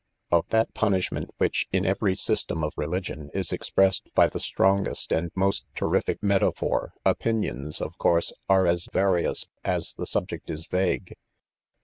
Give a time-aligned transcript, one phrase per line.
[0.31, 5.05] Of that punishment which, In every system of religion^ is' expressed by the storages!
[5.09, 7.41] &n£most terrific metaphor, •* PREFACE.
[7.43, 11.13] XIX ©pinions., of course, are as various as the subject is vague.